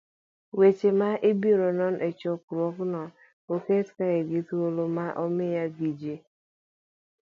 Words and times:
Weche 0.59 0.89
ma 0.99 1.09
ibiro 1.29 1.67
non 1.79 1.95
e 2.07 2.09
chokruogno 2.19 3.03
oket 3.53 3.87
kae 3.97 4.19
gi 4.29 4.41
thuolo 4.47 4.83
ma 4.95 5.05
omiya 5.23 5.65
gi 5.77 5.89
ji 5.99 6.15